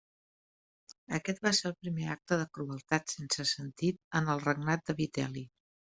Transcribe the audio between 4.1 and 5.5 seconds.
en el regnat de Vitel·li.